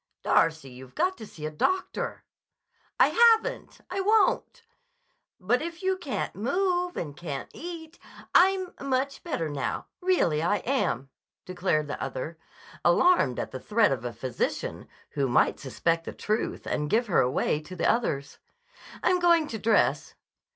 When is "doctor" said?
1.51-2.23